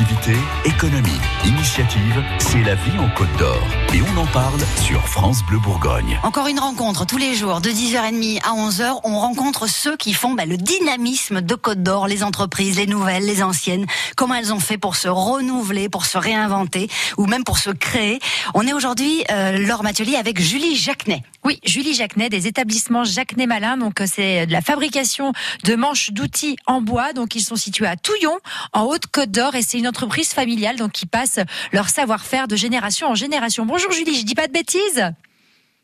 Activité, 0.00 0.32
économie, 0.64 1.20
initiative, 1.44 2.24
c'est 2.38 2.62
la 2.62 2.74
vie 2.74 2.98
en 2.98 3.10
Côte 3.10 3.28
d'Or. 3.38 3.62
Et 3.92 4.00
on 4.00 4.18
en 4.18 4.26
parle 4.28 4.60
sur 4.82 5.06
France 5.06 5.44
Bleu 5.44 5.58
Bourgogne. 5.58 6.18
Encore 6.22 6.46
une 6.46 6.58
rencontre 6.58 7.04
tous 7.04 7.18
les 7.18 7.34
jours 7.34 7.60
de 7.60 7.68
10h30 7.68 8.40
à 8.42 8.54
11h. 8.54 9.00
On 9.04 9.18
rencontre 9.18 9.68
ceux 9.68 9.98
qui 9.98 10.14
font 10.14 10.32
bah, 10.32 10.46
le 10.46 10.56
dynamisme 10.56 11.42
de 11.42 11.54
Côte 11.54 11.82
d'Or, 11.82 12.08
les 12.08 12.22
entreprises, 12.22 12.78
les 12.78 12.86
nouvelles, 12.86 13.26
les 13.26 13.42
anciennes. 13.42 13.84
Comment 14.16 14.36
elles 14.36 14.54
ont 14.54 14.60
fait 14.60 14.78
pour 14.78 14.96
se 14.96 15.08
renouveler, 15.08 15.90
pour 15.90 16.06
se 16.06 16.16
réinventer 16.16 16.88
ou 17.18 17.26
même 17.26 17.44
pour 17.44 17.58
se 17.58 17.68
créer. 17.68 18.20
On 18.54 18.66
est 18.66 18.72
aujourd'hui 18.72 19.24
euh, 19.30 19.58
lors 19.58 19.82
Matelier 19.82 20.16
avec 20.16 20.40
Julie 20.40 20.76
Jacquenet. 20.76 21.22
Oui, 21.44 21.58
Julie 21.64 21.94
Jacquenet 21.94 22.30
des 22.30 22.46
établissements 22.46 23.04
Jacquenet 23.04 23.46
Malin. 23.46 23.76
Donc 23.76 24.00
euh, 24.00 24.06
c'est 24.10 24.46
de 24.46 24.52
la 24.52 24.62
fabrication 24.62 25.32
de 25.64 25.74
manches 25.74 26.12
d'outils 26.12 26.56
en 26.66 26.80
bois. 26.80 27.12
Donc 27.12 27.34
ils 27.34 27.42
sont 27.42 27.56
situés 27.56 27.86
à 27.86 27.96
Touillon, 27.96 28.38
en 28.72 28.84
Haute-Côte 28.84 29.30
d'Or, 29.30 29.54
et 29.56 29.62
c'est 29.62 29.78
une 29.78 29.89
entreprise 29.90 30.32
familiale 30.32 30.76
donc 30.76 30.92
qui 30.92 31.04
passe 31.06 31.38
leur 31.72 31.88
savoir-faire 31.90 32.48
de 32.48 32.56
génération 32.56 33.08
en 33.08 33.14
génération. 33.14 33.66
Bonjour 33.66 33.92
Julie, 33.92 34.14
je 34.18 34.24
dis 34.24 34.34
pas 34.34 34.46
de 34.46 34.52
bêtises. 34.52 35.04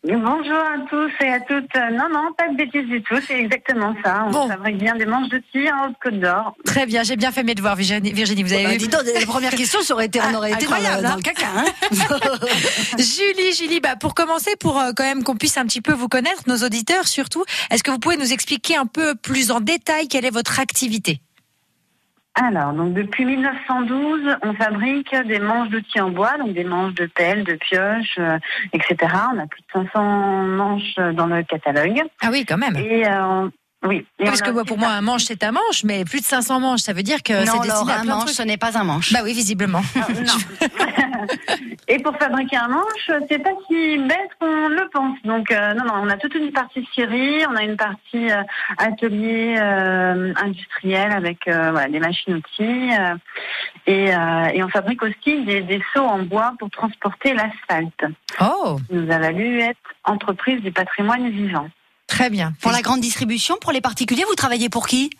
Bonjour 0.04 0.54
à 0.58 0.78
tous 0.88 1.10
et 1.24 1.32
à 1.32 1.40
toutes. 1.40 1.74
Non, 1.74 2.08
non, 2.12 2.30
pas 2.38 2.46
de 2.48 2.56
bêtises 2.56 2.86
du 2.88 3.02
tout, 3.02 3.16
c'est 3.26 3.40
exactement 3.40 3.92
ça. 4.04 4.24
On 4.26 4.30
Bon. 4.30 4.48
fabrique 4.48 4.78
bien 4.78 4.94
des 4.94 5.04
manches 5.06 5.28
de 5.30 5.42
tir 5.50 5.74
en 5.74 5.88
Haute-Côte 5.88 6.20
d'Or. 6.20 6.54
Très 6.64 6.86
bien, 6.86 7.02
j'ai 7.02 7.16
bien 7.16 7.32
fait 7.32 7.42
mes 7.42 7.56
devoirs, 7.56 7.74
Virginie. 7.74 8.12
Virginie, 8.12 8.44
vous 8.44 8.52
avez 8.52 8.78
Bah, 8.78 8.86
donc, 8.86 9.04
la 9.12 9.26
première 9.26 9.50
question, 9.54 9.80
ça 9.82 9.94
aurait 9.94 10.06
été, 10.06 10.20
on 10.20 10.34
aurait 10.34 10.52
été 10.52 10.66
dans 10.66 10.76
le, 10.76 11.02
dans 11.02 11.08
hein 11.08 11.16
le 11.16 11.22
caca. 11.22 11.46
Hein 11.56 11.64
Julie, 12.98 13.52
Julie, 13.58 13.80
bah 13.80 13.96
pour 13.96 14.14
commencer, 14.14 14.52
pour 14.60 14.78
euh, 14.78 14.92
quand 14.96 15.02
même 15.04 15.24
qu'on 15.24 15.34
puisse 15.36 15.56
un 15.56 15.64
petit 15.66 15.80
peu 15.80 15.92
vous 15.92 16.08
connaître, 16.08 16.42
nos 16.46 16.58
auditeurs 16.58 17.08
surtout, 17.08 17.44
est-ce 17.72 17.82
que 17.82 17.90
vous 17.90 17.98
pouvez 17.98 18.16
nous 18.16 18.32
expliquer 18.32 18.76
un 18.76 18.86
peu 18.86 19.16
plus 19.16 19.50
en 19.50 19.60
détail 19.60 20.06
quelle 20.06 20.24
est 20.24 20.30
votre 20.30 20.60
activité? 20.60 21.20
Alors, 22.38 22.74
donc 22.74 22.92
depuis 22.92 23.24
1912, 23.24 24.36
on 24.42 24.52
fabrique 24.52 25.14
des 25.26 25.38
manches 25.38 25.70
d'outils 25.70 26.00
en 26.02 26.10
bois, 26.10 26.36
donc 26.36 26.52
des 26.52 26.64
manches 26.64 26.94
de 26.94 27.06
pelle, 27.06 27.44
de 27.44 27.54
pioche, 27.54 28.18
euh, 28.18 28.38
etc. 28.74 28.96
On 29.34 29.38
a 29.38 29.46
plus 29.46 29.62
de 29.62 29.88
500 29.88 30.42
manches 30.42 30.96
dans 31.14 31.26
le 31.26 31.42
catalogue. 31.44 32.02
Ah 32.22 32.28
oui, 32.30 32.44
quand 32.46 32.58
même. 32.58 32.76
Et 32.76 33.08
euh, 33.08 33.48
oui. 33.86 34.06
Parce 34.18 34.42
que 34.42 34.50
pour 34.64 34.78
moi, 34.78 34.88
un 34.88 35.00
manche, 35.00 35.24
c'est 35.24 35.42
un 35.44 35.52
manche, 35.52 35.84
mais 35.84 36.04
plus 36.04 36.20
de 36.20 36.24
500 36.24 36.60
manches, 36.60 36.80
ça 36.80 36.92
veut 36.92 37.02
dire 37.02 37.22
que 37.22 37.34
c'est 37.34 37.44
destiné 37.44 37.68
Laure, 37.68 37.90
à 37.90 37.94
un 37.94 38.02
plein 38.02 38.16
manche, 38.16 38.30
ce 38.30 38.42
n'est 38.42 38.56
pas 38.56 38.78
un 38.78 38.84
manche. 38.84 39.12
Bah 39.12 39.20
oui, 39.22 39.32
visiblement. 39.32 39.82
Non. 39.96 40.68
Et 41.88 41.98
pour 42.00 42.16
fabriquer 42.16 42.56
un 42.56 42.68
manche, 42.68 43.10
c'est 43.28 43.38
pas 43.38 43.50
si 43.66 43.98
bête 43.98 44.30
qu'on 44.40 44.68
le 44.68 44.88
pense. 44.92 45.18
Donc 45.24 45.50
euh, 45.50 45.74
non, 45.74 45.84
non, 45.84 45.94
on 46.02 46.08
a 46.08 46.16
toute 46.16 46.34
une 46.34 46.52
partie 46.52 46.86
scierie, 46.92 47.44
on 47.48 47.56
a 47.56 47.62
une 47.62 47.76
partie 47.76 48.30
euh, 48.30 48.42
atelier 48.78 49.56
euh, 49.58 50.32
industriel 50.36 51.12
avec 51.12 51.46
euh, 51.46 51.70
voilà, 51.70 51.88
des 51.88 52.00
machines-outils, 52.00 52.90
euh, 52.92 53.14
et, 53.86 54.14
euh, 54.14 54.46
et 54.52 54.62
on 54.64 54.68
fabrique 54.68 55.02
aussi 55.02 55.44
des, 55.44 55.60
des 55.62 55.82
seaux 55.94 56.04
en 56.04 56.18
bois 56.20 56.54
pour 56.58 56.70
transporter 56.70 57.34
l'asphalte. 57.34 58.04
Oh, 58.40 58.78
nous 58.90 59.10
a 59.10 59.18
valu 59.18 59.60
être 59.60 59.78
entreprise 60.04 60.60
du 60.62 60.72
patrimoine 60.72 61.30
vivant. 61.30 61.68
Très 62.16 62.30
bien. 62.30 62.54
Pour 62.62 62.72
la 62.72 62.82
grande 62.82 63.00
distribution, 63.00 63.56
pour 63.60 63.72
les 63.72 63.80
particuliers, 63.80 64.24
vous 64.28 64.34
travaillez 64.34 64.68
pour 64.68 64.86
qui? 64.86 65.10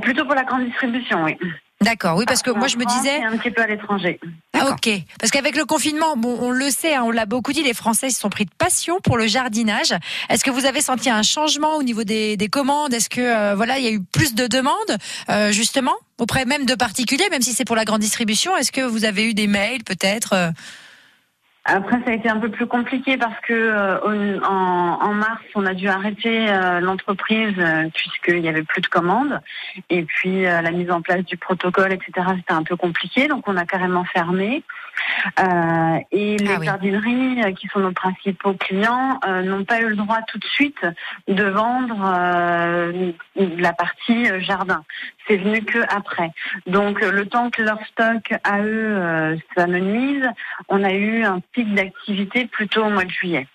Plutôt 0.00 0.24
pour 0.24 0.34
la 0.34 0.44
grande 0.44 0.64
distribution, 0.64 1.22
oui. 1.24 1.36
D'accord, 1.82 2.16
oui, 2.16 2.24
parce 2.26 2.40
que 2.40 2.50
moi, 2.50 2.68
je 2.68 2.78
me 2.78 2.86
disais... 2.86 3.18
Et 3.20 3.24
un 3.24 3.36
petit 3.36 3.50
peu 3.50 3.60
à 3.60 3.66
l'étranger. 3.66 4.18
Ah, 4.54 4.70
ok. 4.70 4.88
Parce 5.20 5.30
qu'avec 5.30 5.54
le 5.54 5.66
confinement, 5.66 6.16
bon, 6.16 6.38
on 6.40 6.50
le 6.50 6.70
sait, 6.70 6.94
hein, 6.94 7.02
on 7.04 7.10
l'a 7.10 7.26
beaucoup 7.26 7.52
dit, 7.52 7.62
les 7.62 7.74
Français 7.74 8.08
se 8.08 8.18
sont 8.18 8.30
pris 8.30 8.46
de 8.46 8.50
passion 8.56 8.98
pour 9.04 9.18
le 9.18 9.26
jardinage. 9.26 9.92
Est-ce 10.30 10.42
que 10.42 10.50
vous 10.50 10.64
avez 10.64 10.80
senti 10.80 11.10
un 11.10 11.22
changement 11.22 11.76
au 11.76 11.82
niveau 11.82 12.04
des, 12.04 12.38
des 12.38 12.48
commandes? 12.48 12.94
Est-ce 12.94 13.10
que 13.10 13.20
euh, 13.20 13.54
voilà, 13.54 13.78
il 13.78 13.84
y 13.84 13.88
a 13.88 13.92
eu 13.92 14.02
plus 14.02 14.34
de 14.34 14.46
demandes 14.46 14.96
euh, 15.28 15.52
justement 15.52 15.94
auprès 16.16 16.46
même 16.46 16.64
de 16.64 16.74
particuliers, 16.74 17.28
même 17.30 17.42
si 17.42 17.52
c'est 17.52 17.66
pour 17.66 17.76
la 17.76 17.84
grande 17.84 18.00
distribution? 18.00 18.56
Est-ce 18.56 18.72
que 18.72 18.80
vous 18.80 19.04
avez 19.04 19.28
eu 19.28 19.34
des 19.34 19.46
mails 19.46 19.84
peut-être 19.84 20.32
euh 20.32 20.50
Après, 21.68 21.96
ça 22.04 22.10
a 22.10 22.14
été 22.14 22.28
un 22.28 22.38
peu 22.38 22.48
plus 22.48 22.66
compliqué 22.66 23.16
parce 23.16 23.38
que 23.40 23.52
euh, 23.52 24.38
en, 24.44 24.98
en 25.02 25.14
mars, 25.14 25.42
on 25.56 25.66
a 25.66 25.74
dû 25.74 25.88
arrêter 25.88 26.48
euh, 26.48 26.78
l'entreprise 26.78 27.54
euh, 27.58 27.88
puisqu'il 27.92 28.38
y 28.38 28.48
avait 28.48 28.62
plus 28.62 28.82
de 28.82 28.86
commandes. 28.86 29.40
Et 29.90 30.04
puis 30.04 30.46
euh, 30.46 30.62
la 30.62 30.70
mise 30.70 30.92
en 30.92 31.02
place 31.02 31.24
du 31.24 31.36
protocole, 31.36 31.92
etc., 31.92 32.12
c'était 32.36 32.52
un 32.52 32.62
peu 32.62 32.76
compliqué, 32.76 33.26
donc 33.26 33.48
on 33.48 33.56
a 33.56 33.64
carrément 33.64 34.04
fermé. 34.04 34.62
Euh, 35.38 35.98
et 36.12 36.36
les 36.38 36.52
Ah 36.52 36.56
oui. 36.58 36.66
jardineries, 36.66 37.42
euh, 37.42 37.52
qui 37.52 37.68
sont 37.68 37.80
nos 37.80 37.92
principaux 37.92 38.54
clients, 38.54 39.18
euh, 39.26 39.42
n'ont 39.42 39.64
pas 39.64 39.80
eu 39.80 39.88
le 39.88 39.96
droit 39.96 40.20
tout 40.28 40.38
de 40.38 40.44
suite 40.46 40.86
de 41.28 41.44
vendre 41.44 42.02
euh, 42.04 43.12
la 43.36 43.72
partie 43.72 44.26
jardin. 44.42 44.84
C'est 45.26 45.36
venu 45.36 45.62
que 45.62 45.78
après. 45.94 46.30
Donc 46.66 47.00
le 47.00 47.26
temps 47.26 47.50
que 47.50 47.62
leur 47.62 47.80
stock 47.86 48.32
à 48.44 48.62
eux 48.62 49.38
s'amenuise, 49.56 50.26
on 50.68 50.84
a 50.84 50.92
eu 50.92 51.24
un 51.24 51.40
pic 51.52 51.74
d'activité 51.74 52.46
plutôt 52.46 52.84
au 52.84 52.90
mois 52.90 53.04
de 53.04 53.10
juillet. 53.10 53.46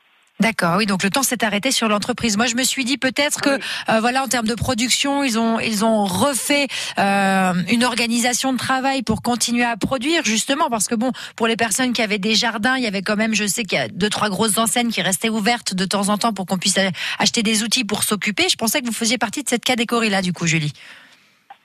D'accord, 0.42 0.78
oui, 0.78 0.88
donc 0.88 1.04
le 1.04 1.12
temps 1.12 1.22
s'est 1.22 1.44
arrêté 1.46 1.70
sur 1.72 1.88
l'entreprise. 1.88 2.36
Moi, 2.36 2.48
je 2.48 2.56
me 2.56 2.64
suis 2.64 2.84
dit 2.84 2.98
peut-être 2.98 3.42
que, 3.42 3.52
Oui. 3.58 3.62
euh, 3.90 4.00
voilà, 4.00 4.24
en 4.24 4.28
termes 4.28 4.48
de 4.48 4.56
production, 4.56 5.24
ils 5.24 5.38
ont 5.38 5.60
ils 5.60 5.86
ont 5.86 6.04
refait 6.06 6.68
euh, 6.98 7.54
une 7.70 7.84
organisation 7.84 8.52
de 8.52 8.58
travail 8.58 9.04
pour 9.04 9.22
continuer 9.22 9.64
à 9.64 9.78
produire, 9.78 10.24
justement, 10.26 10.68
parce 10.72 10.88
que 10.88 10.96
bon, 10.96 11.12
pour 11.36 11.46
les 11.46 11.56
personnes 11.56 11.94
qui 11.94 12.02
avaient 12.02 12.18
des 12.18 12.34
jardins, 12.34 12.76
il 12.76 12.84
y 12.84 12.88
avait 12.88 13.04
quand 13.04 13.16
même, 13.18 13.36
je 13.36 13.46
sais 13.46 13.64
qu'il 13.66 13.78
y 13.78 13.82
a 13.82 13.88
deux 13.88 14.10
trois 14.10 14.30
grosses 14.30 14.58
enseignes 14.58 14.90
qui 14.90 15.04
restaient 15.04 15.30
ouvertes 15.30 15.76
de 15.76 15.86
temps 15.86 16.10
en 16.10 16.18
temps 16.18 16.34
pour 16.34 16.48
qu'on 16.48 16.58
puisse 16.58 16.80
a- 16.80 16.90
acheter 17.20 17.44
des 17.44 17.62
outils 17.62 17.84
pour 17.86 18.02
s'occuper. 18.02 18.50
Je 18.50 18.56
pensais 18.56 18.82
que 18.82 18.88
vous 18.88 18.94
faisiez 18.94 19.20
partie 19.20 19.44
de 19.44 19.50
cette 19.50 19.64
catégorie 19.64 20.10
là, 20.10 20.24
du 20.24 20.34
coup, 20.34 20.48
Julie. 20.48 20.74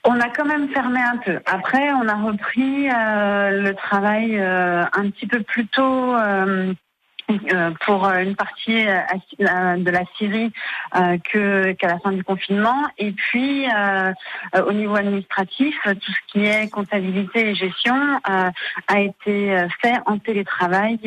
On 0.03 0.19
a 0.21 0.29
quand 0.29 0.45
même 0.45 0.69
fermé 0.71 0.99
un 1.01 1.17
peu. 1.17 1.39
Après, 1.47 1.91
on 1.93 2.07
a 2.07 2.15
repris 2.15 2.89
euh, 2.89 3.49
le 3.63 3.73
travail 3.73 4.37
euh, 4.37 4.83
un 4.93 5.09
petit 5.09 5.25
peu 5.25 5.41
plus 5.41 5.65
tôt. 5.67 6.15
Euh, 7.29 7.71
pour 7.85 8.05
euh, 8.05 8.19
une 8.19 8.37
partie 8.37 8.87
euh, 8.87 9.77
de 9.77 9.91
la 9.91 10.03
Syrie 10.17 10.53
que 11.31 11.73
qu'à 11.73 11.87
la 11.87 11.99
fin 11.99 12.13
du 12.13 12.23
confinement 12.23 12.85
et 12.97 13.11
puis 13.11 13.67
au 14.65 14.71
niveau 14.71 14.95
administratif 14.95 15.75
tout 15.83 16.11
ce 16.11 16.31
qui 16.31 16.45
est 16.45 16.71
comptabilité 16.71 17.49
et 17.49 17.55
gestion 17.55 17.95
a 18.23 18.99
été 18.99 19.67
fait 19.81 19.95
en 20.05 20.17
télétravail 20.17 20.99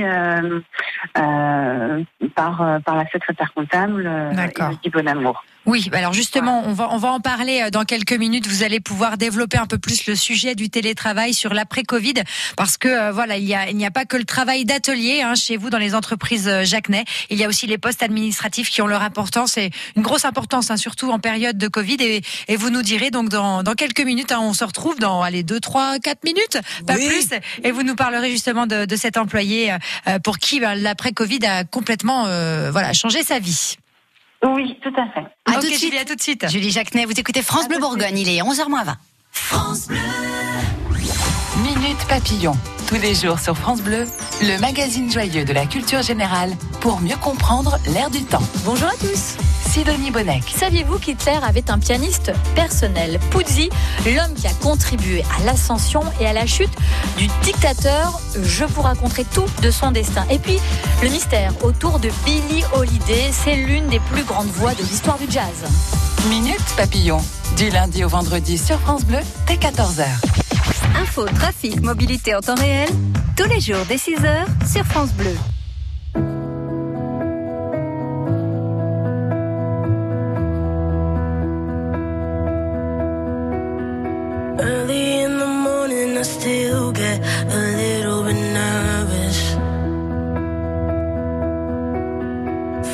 par 2.34 2.80
par 2.84 2.96
la 2.96 3.06
secrétaire 3.10 3.52
comptable. 3.54 4.10
Elodie 4.58 4.90
Bonamour. 4.90 5.42
Oui, 5.70 5.88
bah 5.88 5.98
alors 5.98 6.12
justement, 6.12 6.64
on 6.66 6.72
va 6.72 6.88
on 6.90 6.98
va 6.98 7.12
en 7.12 7.20
parler 7.20 7.62
euh, 7.62 7.70
dans 7.70 7.84
quelques 7.84 8.12
minutes. 8.12 8.48
Vous 8.48 8.64
allez 8.64 8.80
pouvoir 8.80 9.16
développer 9.16 9.56
un 9.56 9.66
peu 9.66 9.78
plus 9.78 10.06
le 10.06 10.16
sujet 10.16 10.56
du 10.56 10.68
télétravail 10.68 11.32
sur 11.32 11.54
l'après 11.54 11.84
Covid, 11.84 12.14
parce 12.56 12.76
que 12.76 12.88
euh, 12.88 13.12
voilà, 13.12 13.36
il 13.36 13.44
y 13.44 13.54
a 13.54 13.70
il 13.70 13.76
n'y 13.76 13.86
a 13.86 13.92
pas 13.92 14.04
que 14.04 14.16
le 14.16 14.24
travail 14.24 14.64
d'atelier 14.64 15.22
hein, 15.22 15.36
chez 15.36 15.56
vous 15.56 15.70
dans 15.70 15.78
les 15.78 15.94
entreprises 15.94 16.48
euh, 16.48 16.64
Jacquenet. 16.64 17.04
Il 17.30 17.38
y 17.38 17.44
a 17.44 17.48
aussi 17.48 17.68
les 17.68 17.78
postes 17.78 18.02
administratifs 18.02 18.68
qui 18.68 18.82
ont 18.82 18.88
leur 18.88 19.02
importance 19.02 19.58
et 19.58 19.70
une 19.94 20.02
grosse 20.02 20.24
importance, 20.24 20.72
hein, 20.72 20.76
surtout 20.76 21.12
en 21.12 21.20
période 21.20 21.56
de 21.56 21.68
Covid. 21.68 21.98
Et, 22.00 22.22
et 22.48 22.56
vous 22.56 22.70
nous 22.70 22.82
direz 22.82 23.12
donc 23.12 23.28
dans 23.28 23.62
dans 23.62 23.74
quelques 23.74 24.00
minutes, 24.00 24.32
hein, 24.32 24.40
on 24.42 24.54
se 24.54 24.64
retrouve 24.64 24.98
dans 24.98 25.22
allez 25.22 25.44
deux 25.44 25.60
trois 25.60 26.00
quatre 26.00 26.24
minutes, 26.24 26.58
pas 26.84 26.96
Oui. 26.96 27.06
plus, 27.06 27.28
et 27.62 27.70
vous 27.70 27.84
nous 27.84 27.94
parlerez 27.94 28.32
justement 28.32 28.66
de, 28.66 28.86
de 28.86 28.96
cet 28.96 29.16
employé 29.16 29.72
euh, 29.72 30.18
pour 30.18 30.38
qui 30.38 30.58
ben, 30.58 30.74
l'après 30.74 31.12
Covid 31.12 31.46
a 31.46 31.62
complètement 31.62 32.24
euh, 32.26 32.72
voilà 32.72 32.92
changé 32.92 33.22
sa 33.22 33.38
vie. 33.38 33.76
Oui, 34.44 34.78
tout 34.82 34.92
à 34.96 35.06
fait. 35.12 35.26
À 35.46 35.56
Ok, 35.56 35.60
tout 35.60 35.60
de 35.60 35.66
suite. 35.66 35.80
Julie, 35.80 35.98
à 35.98 36.04
tout 36.04 36.14
de 36.16 36.22
suite. 36.22 36.48
Julie 36.48 36.70
Jacquenet, 36.70 37.04
vous 37.04 37.18
écoutez 37.18 37.42
France 37.42 37.64
À 37.64 37.68
Bleu. 37.68 37.78
Bourgogne, 37.78 38.18
il 38.18 38.28
est 38.28 38.40
11h20. 38.40 38.96
Minute 41.62 41.98
Papillon, 42.08 42.52
tous 42.88 42.94
les 43.00 43.14
jours 43.14 43.38
sur 43.38 43.56
France 43.56 43.82
Bleu, 43.82 44.06
le 44.42 44.58
magazine 44.60 45.10
joyeux 45.10 45.44
de 45.44 45.52
la 45.52 45.66
culture 45.66 46.02
générale 46.02 46.52
pour 46.80 47.00
mieux 47.00 47.16
comprendre 47.16 47.76
l'air 47.92 48.10
du 48.10 48.22
temps. 48.24 48.42
Bonjour 48.64 48.88
à 48.88 48.94
tous. 48.96 49.36
Sidonie 49.70 50.10
Bonnec. 50.10 50.42
Saviez-vous 50.56 50.98
qu'Hitler 50.98 51.38
avait 51.44 51.70
un 51.70 51.78
pianiste 51.78 52.32
personnel, 52.56 53.20
Puzzi, 53.30 53.70
l'homme 54.04 54.34
qui 54.34 54.48
a 54.48 54.52
contribué 54.54 55.22
à 55.38 55.44
l'ascension 55.44 56.02
et 56.20 56.26
à 56.26 56.32
la 56.32 56.44
chute 56.44 56.72
du 57.16 57.28
dictateur 57.44 58.20
Je 58.42 58.64
vous 58.64 58.82
raconterai 58.82 59.24
tout 59.32 59.44
de 59.62 59.70
son 59.70 59.92
destin. 59.92 60.24
Et 60.28 60.40
puis, 60.40 60.58
le 61.04 61.08
mystère 61.08 61.52
autour 61.62 62.00
de 62.00 62.10
Billie 62.24 62.64
Holiday, 62.74 63.30
c'est 63.30 63.54
l'une 63.54 63.86
des 63.86 64.00
plus 64.00 64.24
grandes 64.24 64.48
voix 64.48 64.74
de 64.74 64.82
l'histoire 64.82 65.18
du 65.18 65.30
jazz. 65.30 65.46
Minute 66.28 66.58
Papillon, 66.76 67.22
du 67.56 67.70
lundi 67.70 68.02
au 68.02 68.08
vendredi 68.08 68.58
sur 68.58 68.80
France 68.80 69.04
Bleu, 69.04 69.20
dès 69.46 69.54
14h. 69.54 70.04
Info, 71.00 71.26
trafic, 71.26 71.80
mobilité 71.80 72.34
en 72.34 72.40
temps 72.40 72.56
réel, 72.56 72.88
tous 73.36 73.48
les 73.48 73.60
jours 73.60 73.84
dès 73.88 73.96
6h 73.96 74.46
sur 74.68 74.84
France 74.84 75.12
Bleu. 75.12 75.36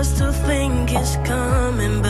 just 0.00 0.16
to 0.16 0.32
think 0.32 0.90
it's 0.94 1.16
coming 1.28 2.00
back. 2.00 2.09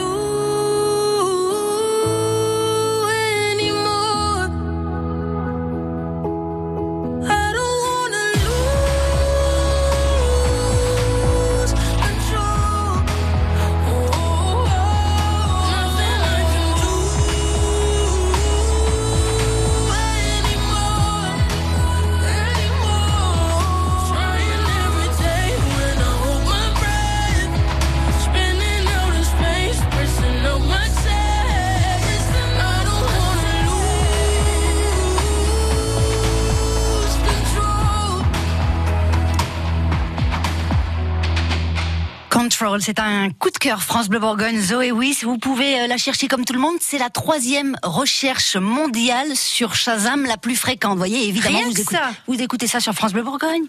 C'est 42.79 42.99
un 42.99 43.29
coup 43.31 43.49
de 43.49 43.57
cœur 43.57 43.81
France 43.83 44.07
Bleu 44.07 44.19
Bourgogne. 44.19 44.59
Zoé 44.59 44.91
Wiss, 44.91 45.23
vous 45.23 45.37
pouvez 45.37 45.81
euh, 45.81 45.87
la 45.87 45.97
chercher 45.97 46.27
comme 46.27 46.45
tout 46.45 46.53
le 46.53 46.59
monde. 46.59 46.75
C'est 46.79 46.97
la 46.97 47.09
troisième 47.09 47.75
recherche 47.83 48.55
mondiale 48.55 49.35
sur 49.35 49.75
Shazam 49.75 50.25
la 50.25 50.37
plus 50.37 50.55
fréquente. 50.55 50.93
Vous 50.93 50.97
voyez, 50.97 51.27
évidemment, 51.27 51.57
Rien 51.59 51.67
vous, 51.67 51.79
écoutez, 51.79 51.95
ça. 51.95 52.11
vous 52.27 52.41
écoutez 52.41 52.67
ça 52.67 52.79
sur 52.79 52.93
France 52.93 53.13
Bleu 53.13 53.23
Bourgogne. 53.23 53.63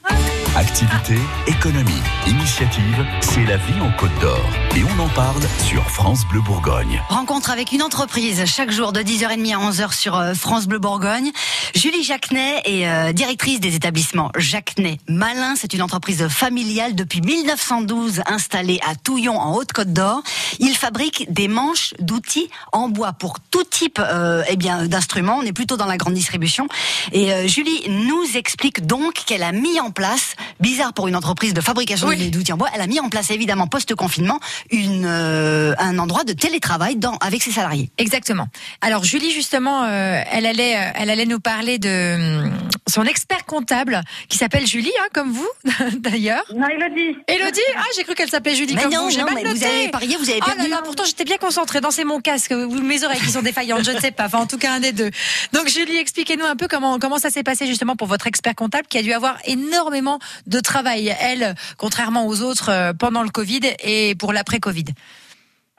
Activité, 0.56 1.16
économie, 1.46 2.00
initiative, 2.26 3.06
c'est 3.20 3.44
la 3.44 3.56
vie 3.56 3.80
en 3.80 3.90
Côte 3.96 4.16
d'Or. 4.20 4.44
Et 4.76 4.82
on 4.84 5.02
en 5.02 5.08
parle 5.08 5.42
sur 5.64 5.82
France 5.90 6.24
Bleu 6.26 6.40
Bourgogne. 6.40 7.00
Rencontre 7.08 7.50
avec 7.50 7.72
une 7.72 7.82
entreprise 7.82 8.44
chaque 8.46 8.70
jour 8.70 8.92
de 8.92 9.00
10h30 9.00 9.54
à 9.54 9.70
11h 9.70 9.92
sur 9.94 10.16
euh, 10.16 10.34
France 10.34 10.66
Bleu 10.66 10.78
Bourgogne. 10.78 11.30
Julie 11.74 12.04
Jacquenet 12.04 12.60
est 12.64 12.86
euh, 12.86 13.12
directrice 13.12 13.60
des 13.60 13.74
établissements 13.74 14.30
Jacquenet 14.36 14.98
Malin. 15.08 15.54
C'est 15.56 15.72
une 15.74 15.82
entreprise 15.82 16.28
familiale 16.28 16.94
depuis 16.94 17.20
1912 17.22 18.22
installée 18.26 18.78
à 18.86 18.91
Touillon 18.94 19.38
en 19.38 19.54
Haute-Côte 19.54 19.92
d'Or. 19.92 20.22
Il 20.58 20.76
fabrique 20.76 21.26
des 21.32 21.48
manches 21.48 21.94
d'outils 21.98 22.48
en 22.72 22.88
bois 22.88 23.12
pour 23.12 23.40
tout 23.40 23.64
type 23.64 23.98
euh, 24.00 24.42
eh 24.48 24.56
bien 24.56 24.86
d'instruments. 24.86 25.38
On 25.38 25.42
est 25.42 25.52
plutôt 25.52 25.76
dans 25.76 25.86
la 25.86 25.96
grande 25.96 26.14
distribution. 26.14 26.68
Et 27.12 27.32
euh, 27.32 27.46
Julie 27.46 27.88
nous 27.88 28.36
explique 28.36 28.86
donc 28.86 29.14
qu'elle 29.26 29.42
a 29.42 29.52
mis 29.52 29.80
en 29.80 29.90
place, 29.90 30.34
bizarre 30.60 30.92
pour 30.92 31.08
une 31.08 31.16
entreprise 31.16 31.54
de 31.54 31.60
fabrication 31.60 32.08
Oui. 32.08 32.30
d'outils 32.30 32.52
en 32.52 32.56
bois, 32.56 32.68
elle 32.74 32.80
a 32.80 32.86
mis 32.86 33.00
en 33.00 33.08
place 33.08 33.30
évidemment 33.30 33.66
post-confinement 33.66 34.38
une 34.70 35.04
euh, 35.06 35.74
un 35.78 35.98
endroit 35.98 36.24
de 36.24 36.32
télétravail 36.32 36.96
dans 36.96 37.16
avec 37.18 37.42
ses 37.42 37.52
salariés. 37.52 37.90
Exactement. 37.98 38.46
Alors 38.80 39.04
Julie 39.04 39.30
justement, 39.32 39.84
euh, 39.84 40.22
elle 40.30 40.46
allait, 40.46 40.76
elle 40.94 41.10
allait 41.10 41.26
nous 41.26 41.40
parler 41.40 41.78
de 41.78 42.50
son 42.88 43.04
expert 43.04 43.44
comptable 43.46 44.00
qui 44.28 44.38
s'appelle 44.38 44.66
Julie, 44.66 44.92
hein, 45.00 45.06
comme 45.14 45.30
vous 45.30 45.48
d'ailleurs. 45.98 46.44
Non, 46.54 46.66
Elodie. 46.68 47.16
Elodie, 47.28 47.60
ah 47.76 47.82
j'ai 47.96 48.04
cru 48.04 48.14
qu'elle 48.14 48.28
s'appelait 48.30 48.54
Julie 48.54 48.74
Mais 48.74 48.82
comme 48.82 48.92
non, 48.92 49.04
vous. 49.04 49.10
J'ai 49.10 49.18
non, 49.20 49.24
mal 49.26 49.34
mais 49.34 49.42
noté. 49.44 49.58
vous 49.58 49.64
avez 49.64 49.88
parié, 49.88 50.16
vous 50.16 50.28
avez 50.30 50.40
Oh 50.42 50.48
là 50.48 50.54
perdu. 50.56 50.70
là, 50.70 50.80
pourtant 50.84 51.04
j'étais 51.04 51.24
bien 51.24 51.36
concentrée. 51.36 51.80
Non, 51.80 51.90
c'est 51.90 52.04
mon 52.04 52.20
casque 52.20 52.50
ou 52.52 52.80
mes 52.80 53.04
oreilles 53.04 53.20
qui 53.20 53.30
sont 53.30 53.42
défaillantes. 53.42 53.84
Je 53.84 53.92
ne 53.92 54.00
sais 54.00 54.10
pas. 54.10 54.26
Enfin, 54.26 54.38
en 54.38 54.46
tout 54.46 54.58
cas 54.58 54.72
un 54.72 54.80
des 54.80 54.92
deux. 54.92 55.10
Donc 55.52 55.68
Julie, 55.68 55.96
expliquez-nous 55.96 56.44
un 56.44 56.56
peu 56.56 56.66
comment 56.68 56.98
comment 56.98 57.18
ça 57.18 57.30
s'est 57.30 57.42
passé 57.44 57.66
justement 57.66 57.96
pour 57.96 58.08
votre 58.08 58.26
expert 58.26 58.54
comptable 58.54 58.86
qui 58.88 58.98
a 58.98 59.02
dû 59.02 59.12
avoir 59.12 59.36
énormément 59.44 60.18
de 60.46 60.60
travail. 60.60 61.14
Elle, 61.20 61.54
contrairement 61.78 62.26
aux 62.26 62.40
autres, 62.42 62.70
euh, 62.70 62.92
pendant 62.92 63.22
le 63.22 63.30
Covid 63.30 63.60
et 63.84 64.14
pour 64.16 64.32
l'après-Covid. 64.32 64.84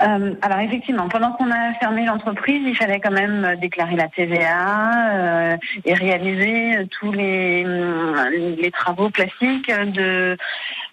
Euh, 0.02 0.34
alors 0.42 0.60
effectivement, 0.60 1.08
pendant 1.08 1.32
qu'on 1.34 1.52
a 1.52 1.74
fermé 1.80 2.06
l'entreprise, 2.06 2.62
il 2.66 2.76
fallait 2.76 3.00
quand 3.00 3.12
même 3.12 3.46
euh, 3.46 3.56
déclarer 3.56 3.96
la 3.96 4.08
TVA 4.10 5.14
euh, 5.54 5.58
et 5.86 5.94
réaliser 5.94 6.88
tous 7.00 7.12
les, 7.12 7.64
hum, 7.66 8.16
les 8.60 8.72
travaux 8.72 9.10
classiques 9.12 9.70
de, 9.72 10.36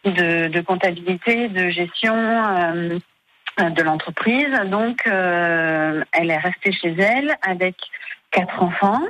de, 0.04 0.49
de 0.49 0.61
comptabilité, 0.61 1.49
de 1.49 1.71
gestion 1.71 2.14
euh, 2.14 2.99
de 3.59 3.83
l'entreprise. 3.83 4.49
Donc, 4.66 5.00
euh, 5.07 6.04
elle 6.12 6.30
est 6.30 6.38
restée 6.38 6.73
chez 6.73 6.95
elle 6.99 7.35
avec 7.42 7.76
quatre 8.30 8.62
enfants, 8.62 9.00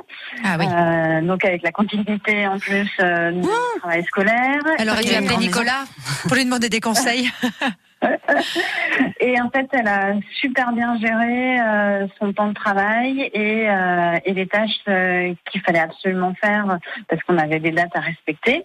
Ah 0.44 0.56
oui. 0.58 0.64
euh, 0.66 1.20
donc 1.20 1.44
avec 1.44 1.62
la 1.62 1.72
continuité 1.72 2.46
en 2.46 2.58
plus 2.58 2.88
euh, 3.00 3.32
du 3.32 3.46
travail 3.80 4.02
scolaire. 4.04 4.60
Elle 4.78 4.88
aurait 4.88 5.02
dû 5.04 5.12
appeler 5.14 5.36
Nicolas 5.36 5.84
pour 6.22 6.36
lui 6.36 6.44
demander 6.44 6.70
des 6.70 6.80
conseils. 6.80 7.30
Et 9.20 9.40
en 9.40 9.50
fait, 9.50 9.68
elle 9.72 9.88
a 9.88 10.14
super 10.40 10.72
bien 10.72 10.98
géré 10.98 11.60
euh, 11.60 12.06
son 12.18 12.32
temps 12.32 12.48
de 12.48 12.54
travail 12.54 13.30
et, 13.34 13.68
euh, 13.68 14.18
et 14.24 14.32
les 14.32 14.46
tâches 14.46 14.70
euh, 14.88 15.34
qu'il 15.50 15.60
fallait 15.60 15.80
absolument 15.80 16.34
faire 16.40 16.78
parce 17.08 17.22
qu'on 17.22 17.36
avait 17.38 17.60
des 17.60 17.70
dates 17.70 17.94
à 17.94 18.00
respecter. 18.00 18.64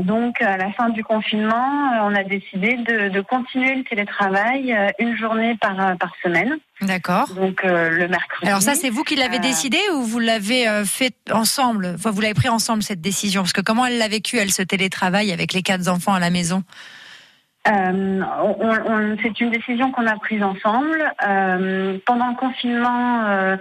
Donc, 0.00 0.40
à 0.42 0.56
la 0.56 0.72
fin 0.72 0.88
du 0.90 1.04
confinement, 1.04 1.90
on 2.02 2.14
a 2.14 2.24
décidé 2.24 2.76
de, 2.76 3.08
de 3.08 3.20
continuer 3.20 3.74
le 3.74 3.84
télétravail 3.84 4.76
une 4.98 5.16
journée 5.16 5.56
par, 5.60 5.96
par 5.96 6.12
semaine. 6.22 6.58
D'accord. 6.80 7.28
Donc, 7.34 7.62
le 7.62 8.08
mercredi. 8.08 8.48
Alors 8.48 8.62
ça, 8.62 8.74
c'est 8.74 8.90
vous 8.90 9.04
qui 9.04 9.16
l'avez 9.16 9.38
décidé 9.38 9.78
ou 9.94 10.02
vous 10.02 10.18
l'avez 10.18 10.82
fait 10.84 11.14
ensemble? 11.30 11.92
Enfin, 11.94 12.10
vous 12.10 12.20
l'avez 12.20 12.34
pris 12.34 12.48
ensemble 12.48 12.82
cette 12.82 13.00
décision? 13.00 13.42
Parce 13.42 13.52
que 13.52 13.60
comment 13.60 13.86
elle 13.86 13.98
l'a 13.98 14.08
vécu, 14.08 14.38
elle, 14.38 14.50
ce 14.50 14.62
télétravail 14.62 15.32
avec 15.32 15.52
les 15.52 15.62
quatre 15.62 15.88
enfants 15.88 16.14
à 16.14 16.20
la 16.20 16.30
maison? 16.30 16.62
Euh, 17.68 18.20
on, 18.42 18.56
on- 18.92 19.16
c'est 19.22 19.40
une 19.40 19.50
décision 19.50 19.92
qu'on 19.92 20.06
a 20.08 20.16
prise 20.16 20.42
ensemble. 20.42 21.12
Euh, 21.24 21.96
pendant 22.04 22.28
le 22.30 22.34
confinement, 22.34 23.24
euh, 23.28 23.56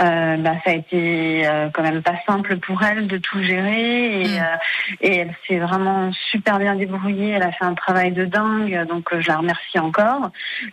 euh, 0.00 0.36
bah, 0.38 0.54
ça 0.64 0.72
a 0.72 0.74
été 0.74 1.46
euh, 1.46 1.68
quand 1.72 1.84
même 1.84 2.02
pas 2.02 2.16
simple 2.26 2.56
pour 2.58 2.82
elle 2.82 3.06
de 3.06 3.16
tout 3.18 3.40
gérer 3.42 4.22
et, 4.22 4.24
Mm. 4.24 4.38
euh, 4.38 4.56
et 5.02 5.16
elle 5.18 5.34
s'est 5.46 5.58
vraiment 5.58 6.10
super 6.32 6.58
bien 6.58 6.74
débrouillée. 6.74 7.30
Elle 7.30 7.44
a 7.44 7.52
fait 7.52 7.64
un 7.64 7.74
travail 7.74 8.10
de 8.10 8.24
dingue, 8.24 8.86
donc 8.88 9.08
je 9.16 9.28
la 9.28 9.36
remercie 9.36 9.78
encore. 9.78 10.30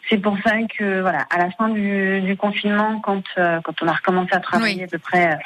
C'est 0.09 0.17
pour 0.17 0.35
ça 0.43 0.53
que 0.77 1.01
voilà, 1.01 1.27
à 1.29 1.37
la 1.37 1.51
fin 1.51 1.69
du, 1.69 2.21
du 2.21 2.35
confinement, 2.35 2.99
quand 3.01 3.21
euh, 3.37 3.59
quand 3.63 3.79
on 3.83 3.87
a 3.87 3.93
recommencé 3.93 4.33
à 4.33 4.39
travailler 4.39 4.77
Oui. 4.77 4.83
à 4.83 4.87
peu 4.87 4.97
près 4.97 5.37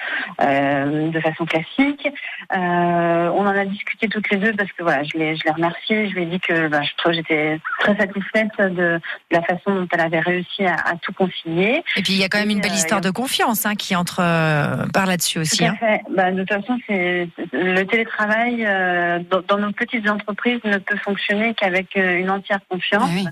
euh, 0.41 1.09
de 1.09 1.19
façon 1.19 1.45
classique, 1.45 2.07
euh, 2.55 3.29
on 3.35 3.41
en 3.45 3.47
a 3.57 3.65
discuté 3.65 4.07
toutes 4.07 4.29
les 4.29 4.37
deux 4.37 4.53
parce 4.53 4.71
que 4.71 4.83
voilà, 4.83 5.03
je 5.03 5.17
l'ai 5.17 5.35
je 5.35 5.43
l'ai 5.43 5.51
remerciée, 5.51 6.07
je 6.07 6.15
lui 6.15 6.23
ai 6.23 6.25
dit 6.27 6.39
que 6.39 6.67
bah, 6.69 6.81
je 6.83 6.95
j'étais 7.27 7.59
très 7.79 7.95
satisfaite 7.95 8.51
de, 8.57 8.99
la 9.31 9.41
façon 9.41 9.75
dont 9.75 9.87
elle 9.91 10.01
avait 10.01 10.19
réussi 10.19 10.65
à, 10.65 10.75
à 10.75 10.95
tout 11.01 11.13
concilier. 11.13 11.83
Et 11.95 12.01
puis 12.01 12.13
il 12.13 12.19
y 12.19 12.23
a 12.23 12.29
quand 12.29 12.39
même 12.39 12.49
une 12.49 12.61
belle 12.61 12.71
euh, 12.71 12.75
histoire 12.75 13.01
de 13.01 13.09
confiance 13.09 13.65
hein, 13.65 13.75
qui 13.75 13.95
entre 13.95 14.21
euh, 14.21 14.85
par 14.93 15.05
là-dessus 15.05 15.39
aussi. 15.39 15.57
Tout 15.57 15.63
à 15.65 15.67
hein. 15.69 15.75
fait. 15.79 16.01
Bah, 16.15 16.31
de 16.31 16.43
toute 16.43 16.49
façon, 16.49 16.77
c'est 16.87 17.27
le 17.51 17.83
télétravail 17.83 18.65
euh, 18.65 19.19
dans, 19.29 19.41
dans 19.41 19.57
nos 19.57 19.71
petites 19.71 20.09
entreprises 20.09 20.59
ne 20.63 20.77
peut 20.77 20.97
fonctionner 20.97 21.53
qu'avec 21.53 21.95
une 21.95 22.29
entière 22.29 22.59
confiance. 22.69 23.09
Ah 23.09 23.13
oui. 23.13 23.27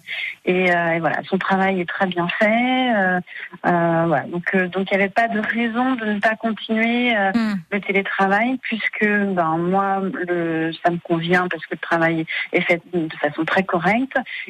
Et, 0.45 0.65
et 0.65 0.99
voilà, 0.99 1.17
son 1.29 1.37
travail 1.37 1.81
est 1.81 1.89
très 1.89 2.07
bien 2.07 2.27
fait. 2.39 3.19
voilà. 3.63 4.25
Donc, 4.27 4.55
donc 4.55 4.87
il 4.91 4.97
n'y 4.97 5.03
avait 5.03 5.09
pas 5.09 5.27
de 5.27 5.39
raison 5.39 5.95
de 5.95 6.05
ne 6.05 6.19
pas 6.19 6.35
continuer 6.35 7.13
Hmm. 7.33 7.55
le 7.71 7.81
télétravail 7.81 8.57
puisque 8.61 9.05
ben 9.05 9.57
moi 9.57 10.01
le, 10.27 10.71
ça 10.83 10.91
me 10.91 10.97
convient 10.97 11.47
parce 11.47 11.65
que 11.65 11.73
le 11.73 11.79
travail 11.79 12.25
est 12.51 12.61
fait 12.61 12.81
de 12.93 13.15
façon 13.21 13.45
très 13.45 13.63
correcte 13.63 13.82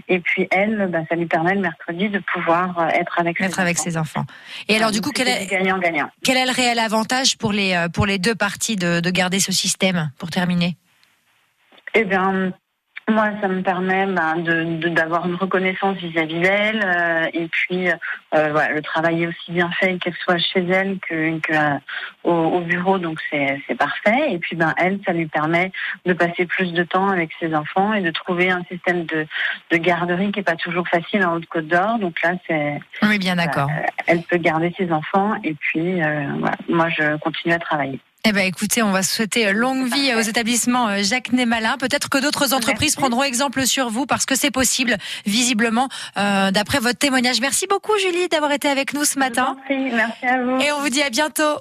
et 0.08 0.20
puis 0.20 0.48
elle 0.52 0.88
ben, 0.92 1.06
ça 1.10 1.16
lui 1.16 1.26
permet 1.26 1.56
le 1.56 1.62
mercredi 1.62 2.10
de 2.10 2.20
pouvoir 2.20 2.78
euh, 2.80 2.88
être 2.90 3.20
avec 3.20 3.40
Être 3.42 3.56
ses 3.56 3.62
avec 3.62 3.78
enfants. 3.78 3.84
ses 3.84 3.98
enfants. 3.98 4.26
Et 4.68 4.76
alors 4.76 4.92
du 4.92 5.02
coup, 5.02 5.12
quel 5.14 5.28
est, 5.28 5.46
gagnant 5.48 5.78
gagnant 5.80 6.10
quel 6.24 6.38
est 6.38 6.46
le 6.46 6.52
réel 6.52 6.80
avantage 6.80 7.38
pour 7.38 7.52
les, 7.52 7.74
euh, 7.74 7.90
pour 7.90 8.06
les 8.06 8.20
deux 8.20 8.36
parties 8.36 8.76
de, 8.76 9.00
de 9.00 9.10
garder 9.10 9.40
ce 9.40 9.52
système 9.52 10.12
pour 10.18 10.30
terminer? 10.30 10.78
Eh 11.96 12.06
bien, 12.06 12.52
moi, 13.10 13.30
ça 13.42 13.48
me 13.48 13.62
permet 13.62 14.06
ben, 14.06 14.38
de 14.38 14.64
de- 14.78 14.90
d'avoir 14.90 15.26
une 15.28 15.36
reconnaissance 15.36 15.98
vis-à-vis 15.98 16.40
d'elle, 16.40 16.82
euh, 16.86 17.28
et 17.34 17.48
puis 17.48 17.90
euh, 17.90 17.96
voilà, 18.32 18.70
le 18.74 18.82
travail 18.82 19.24
est 19.24 19.28
aussi 19.28 19.52
bien 19.52 19.70
fait 19.72 19.98
qu'elle 19.98 20.16
soit 20.24 20.38
chez 20.38 20.62
elle 20.70 20.98
que, 21.00 21.38
que 21.40 21.54
euh, 21.54 21.78
au, 22.24 22.32
au 22.32 22.60
bureau, 22.62 22.98
donc 23.00 23.20
c'est 23.30 23.62
c'est 23.68 23.76
parfait. 23.76 24.32
Et 24.32 24.40
puis 24.40 24.56
ben 24.56 24.74
elle, 24.78 25.00
ça 25.06 25.12
lui 25.14 25.28
permet 25.28 25.72
de 26.06 26.14
passer 26.14 26.46
plus 26.46 26.72
de 26.74 26.84
temps 26.84 27.10
avec 27.10 27.32
ses 27.40 27.54
enfants 27.54 27.94
et 27.94 28.02
de 28.02 28.12
trouver 28.12 28.50
un 28.52 28.64
système 28.72 29.06
de, 29.06 29.28
de 29.72 29.78
garderie 29.78 30.32
qui 30.32 30.40
est 30.40 30.44
pas 30.44 30.56
toujours 30.56 30.88
facile 30.88 31.26
en 31.26 31.34
Haute-Côte 31.36 31.68
d'Or. 31.68 32.00
Donc 32.00 32.22
là, 32.22 32.34
c'est 32.48 32.80
Oui, 33.04 33.20
bien 33.20 33.36
d'accord. 33.36 33.70
elle 34.08 34.22
peut 34.24 34.38
garder 34.38 34.74
ses 34.78 34.92
enfants, 34.92 35.34
et 35.44 35.54
puis 35.56 36.02
euh, 36.02 36.26
voilà, 36.40 36.56
moi, 36.70 36.90
je 36.90 37.18
continue 37.18 37.54
à 37.54 37.60
travailler. 37.60 38.00
Eh 38.26 38.32
ben, 38.32 38.48
écoutez, 38.48 38.82
on 38.82 38.92
va 38.92 39.04
souhaiter 39.04 39.52
longue 39.52 39.94
vie 39.94 40.16
aux 40.16 40.22
établissements 40.22 40.88
euh, 40.88 41.04
Jacques 41.04 41.34
Némalin. 41.34 41.78
Peut-être 41.78 42.08
que 42.08 42.20
d'autres 42.20 42.54
entreprises 42.54 42.96
Merci. 42.96 42.98
prendront 42.98 43.24
exemple 43.24 43.66
sur 43.66 43.90
vous 43.90 44.06
parce 44.06 44.26
que 44.26 44.36
c'est 44.36 44.50
possible, 44.50 44.96
visiblement, 45.26 45.90
euh, 46.16 46.50
d'après 46.52 46.80
votre 46.80 46.98
témoignage. 46.98 47.42
Merci 47.42 47.68
beaucoup, 47.68 47.92
Julie, 47.98 48.30
d'avoir 48.30 48.54
été 48.54 48.70
avec 48.70 48.94
nous 48.94 49.04
ce 49.04 49.20
matin. 49.20 49.58
prie, 49.66 49.92
merci 49.92 50.26
à 50.26 50.42
vous. 50.42 50.58
Et 50.62 50.72
on 50.72 50.80
vous 50.80 50.90
dit 50.90 51.02
à 51.02 51.10
bientôt. 51.10 51.60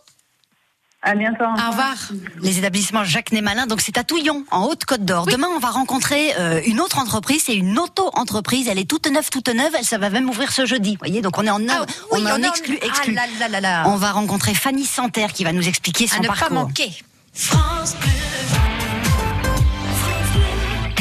À 1.05 1.15
bientôt. 1.17 1.45
Au 1.45 1.71
revoir. 1.71 1.95
Les 2.43 2.59
établissements 2.59 3.03
Jacques 3.03 3.33
Némalin, 3.33 3.67
donc 3.67 3.81
c'est 3.81 3.99
à 3.99 4.05
Touillon, 4.05 4.45
en 4.53 4.67
Haute-Côte 4.67 5.05
d'Or. 5.05 5.27
Demain, 5.27 5.49
on 5.55 5.59
va 5.59 5.71
rencontrer 5.71 6.33
euh, 6.39 6.61
une 6.65 6.81
autre 6.81 6.99
entreprise, 7.01 7.43
c'est 7.47 7.57
une 7.57 7.77
auto-entreprise. 7.77 8.69
Elle 8.69 8.79
est 8.79 8.89
toute 8.89 9.07
neuve, 9.11 9.29
toute 9.29 9.49
neuve. 9.49 9.73
Elle, 9.77 9.85
ça 9.85 9.99
va 9.99 10.11
même 10.11 10.29
ouvrir 10.29 10.53
ce 10.53 10.65
jeudi. 10.65 10.93
Vous 10.93 10.99
voyez, 11.01 11.21
donc 11.21 11.39
on 11.39 11.45
est 11.45 11.51
en 11.51 11.61
Ah, 11.69 11.85
oui, 12.13 12.21
on 12.23 12.27
est 12.27 12.31
en 12.33 12.43
exclu, 12.49 12.79
Ah 12.83 12.87
exclu. 12.87 13.15
là 13.15 13.23
là 13.41 13.49
là 13.49 13.61
là. 13.61 13.83
On 13.87 13.97
va 13.97 14.13
rencontrer 14.13 14.55
Fanny 14.55 14.85
Santerre 14.85 15.33
qui 15.33 15.43
va 15.43 15.53
nous 15.53 15.67
expliquer 15.67 16.05
à 16.05 16.15
son 16.17 16.23
ne 16.23 16.29
parcours. 16.29 16.49
pas 16.49 16.55
manquer. 16.55 16.93
France 17.35 17.97
Bleu. 18.01 18.72